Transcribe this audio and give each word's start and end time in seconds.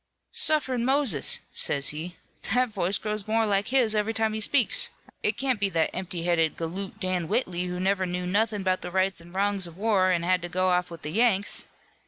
'Sufferin' 0.31 0.83
Moses!' 0.83 1.41
says 1.53 1.89
he, 1.89 2.15
'that 2.41 2.69
voice 2.69 2.97
grows 2.97 3.27
more 3.27 3.45
like 3.45 3.67
his 3.67 3.93
every 3.93 4.15
time 4.15 4.33
he 4.33 4.41
speaks. 4.41 4.89
It 5.21 5.37
can't 5.37 5.59
be 5.59 5.69
that 5.69 5.91
empty 5.95 6.23
headed 6.23 6.57
galoot, 6.57 6.99
Dan 6.99 7.27
Whitley, 7.27 7.65
who 7.65 7.79
never 7.79 8.07
knew 8.07 8.25
nothin' 8.25 8.63
'bout 8.63 8.81
the 8.81 8.89
rights 8.89 9.21
an' 9.21 9.31
wrongs 9.31 9.67
of 9.67 9.75
the 9.75 9.81
war, 9.81 10.09
an' 10.09 10.23
had 10.23 10.41
to 10.41 10.49
go 10.49 10.69
off 10.69 10.89
with 10.89 11.03
the 11.03 11.11
Yanks!' 11.11 11.65